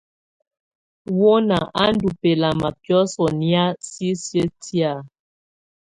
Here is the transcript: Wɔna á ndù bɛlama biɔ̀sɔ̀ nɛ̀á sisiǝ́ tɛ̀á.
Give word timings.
Wɔna 1.19 1.57
á 1.81 1.83
ndù 1.93 2.07
bɛlama 2.21 2.67
biɔ̀sɔ̀ 2.81 3.29
nɛ̀á 3.39 3.65
sisiǝ́ 3.89 4.47
tɛ̀á. 4.63 4.93